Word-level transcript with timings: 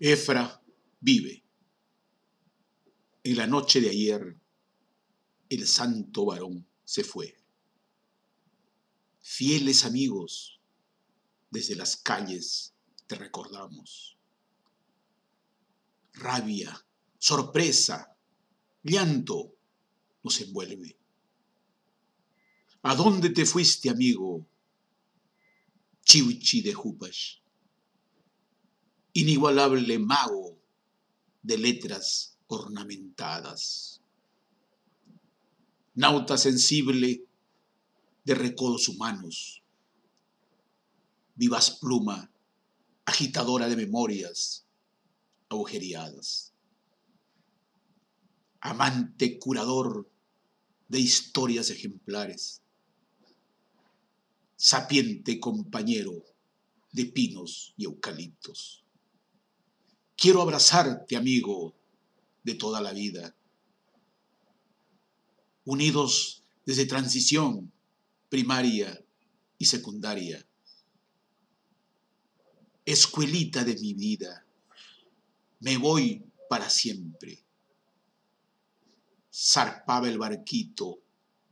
Efra 0.00 0.62
vive. 1.00 1.44
En 3.24 3.36
la 3.36 3.46
noche 3.46 3.80
de 3.80 3.90
ayer, 3.90 4.38
el 5.48 5.66
santo 5.66 6.26
varón 6.26 6.68
se 6.84 7.02
fue. 7.02 7.36
Fieles 9.20 9.84
amigos, 9.84 10.60
desde 11.50 11.74
las 11.74 11.96
calles 11.96 12.74
te 13.06 13.16
recordamos. 13.16 14.16
Rabia, 16.12 16.86
sorpresa, 17.18 18.16
llanto 18.84 19.56
nos 20.22 20.40
envuelve. 20.40 20.96
¿A 22.82 22.94
dónde 22.94 23.30
te 23.30 23.44
fuiste, 23.44 23.90
amigo? 23.90 24.46
Chiuchi 26.04 26.62
de 26.62 26.72
Jupash, 26.72 27.38
inigualable 29.20 29.98
mago 29.98 30.56
de 31.42 31.58
letras 31.58 32.38
ornamentadas. 32.46 34.00
Nauta 35.94 36.38
sensible 36.38 37.24
de 38.24 38.34
recodos 38.34 38.88
humanos, 38.88 39.62
vivas 41.34 41.70
pluma, 41.72 42.30
agitadora 43.04 43.68
de 43.68 43.74
memorias 43.74 44.64
agujereadas. 45.48 46.52
Amante 48.60 49.38
curador 49.38 50.08
de 50.88 51.00
historias 51.00 51.70
ejemplares 51.70 52.62
sapiente 54.58 55.38
compañero 55.38 56.24
de 56.90 57.04
pinos 57.06 57.74
y 57.76 57.84
eucaliptos. 57.84 58.84
Quiero 60.20 60.42
abrazarte, 60.42 61.14
amigo, 61.14 61.76
de 62.42 62.54
toda 62.54 62.80
la 62.80 62.92
vida. 62.92 63.36
Unidos 65.64 66.42
desde 66.66 66.86
transición 66.86 67.72
primaria 68.28 69.00
y 69.58 69.66
secundaria. 69.66 70.44
Escuelita 72.84 73.62
de 73.62 73.76
mi 73.76 73.94
vida, 73.94 74.44
me 75.60 75.76
voy 75.76 76.24
para 76.48 76.68
siempre. 76.68 77.38
Zarpaba 79.32 80.08
el 80.08 80.18
barquito, 80.18 80.98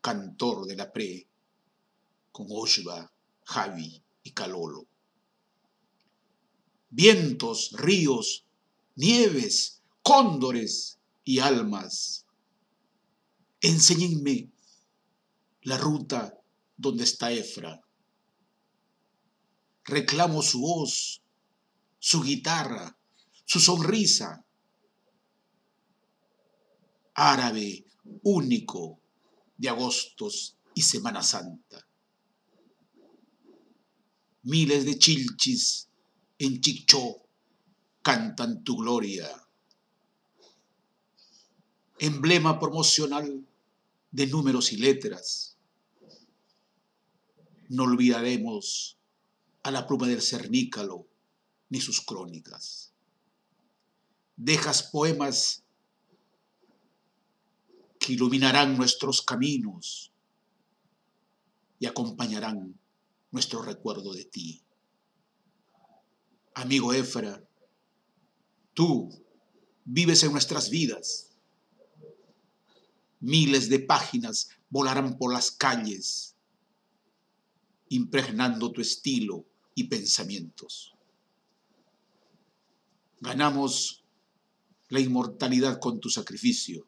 cantor 0.00 0.64
de 0.64 0.76
la 0.76 0.90
pre, 0.90 1.28
con 2.32 2.46
Oshba, 2.48 3.12
Javi 3.44 4.02
y 4.22 4.30
Calolo. 4.30 4.86
Vientos, 6.88 7.72
ríos, 7.72 8.46
nieves, 8.96 9.82
cóndores 10.02 10.98
y 11.24 11.38
almas, 11.38 12.26
enséñenme 13.60 14.50
la 15.62 15.78
ruta 15.78 16.38
donde 16.76 17.04
está 17.04 17.32
Efra. 17.32 17.80
Reclamo 19.84 20.42
su 20.42 20.60
voz, 20.60 21.22
su 21.98 22.22
guitarra, 22.22 22.98
su 23.44 23.60
sonrisa. 23.60 24.44
Árabe 27.16 27.86
único 28.22 28.98
de 29.56 29.68
agostos 29.68 30.56
y 30.74 30.82
Semana 30.82 31.22
Santa 31.22 31.86
miles 34.44 34.84
de 34.84 34.98
chilchis 34.98 35.88
en 36.38 36.60
Chichó 36.60 37.23
cantan 38.04 38.62
tu 38.62 38.76
gloria. 38.76 39.26
Emblema 41.98 42.60
promocional 42.60 43.44
de 44.12 44.26
números 44.26 44.72
y 44.72 44.76
letras. 44.76 45.56
No 47.68 47.84
olvidaremos 47.84 48.98
a 49.62 49.70
la 49.70 49.86
pluma 49.86 50.06
del 50.06 50.20
cernícalo 50.20 51.06
ni 51.70 51.80
sus 51.80 52.02
crónicas. 52.02 52.92
Dejas 54.36 54.82
poemas 54.82 55.64
que 57.98 58.12
iluminarán 58.12 58.76
nuestros 58.76 59.22
caminos 59.22 60.12
y 61.78 61.86
acompañarán 61.86 62.78
nuestro 63.30 63.62
recuerdo 63.62 64.12
de 64.12 64.26
ti. 64.26 64.62
Amigo 66.54 66.92
Efra, 66.92 67.42
tú 68.74 69.10
vives 69.84 70.22
en 70.22 70.32
nuestras 70.32 70.70
vidas. 70.70 71.30
Miles 73.20 73.68
de 73.68 73.78
páginas 73.78 74.50
volarán 74.68 75.16
por 75.16 75.32
las 75.32 75.50
calles, 75.50 76.34
impregnando 77.88 78.70
tu 78.72 78.80
estilo 78.80 79.46
y 79.74 79.84
pensamientos. 79.84 80.94
Ganamos 83.20 84.04
la 84.88 85.00
inmortalidad 85.00 85.80
con 85.80 86.00
tu 86.00 86.10
sacrificio. 86.10 86.86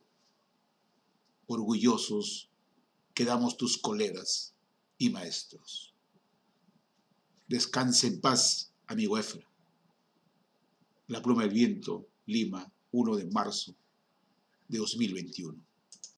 Orgullosos 1.46 2.50
quedamos 3.14 3.56
tus 3.56 3.78
colegas 3.78 4.54
y 4.98 5.08
maestros. 5.08 5.94
Descanse 7.48 8.08
en 8.08 8.20
paz, 8.20 8.72
amigo 8.86 9.16
Efra. 9.16 9.48
La 11.08 11.22
pluma 11.22 11.42
del 11.42 11.52
viento, 11.52 12.08
Lima, 12.26 12.66
1 12.90 13.16
de 13.16 13.26
marzo 13.26 13.76
de 14.66 14.78
2021. 14.78 15.65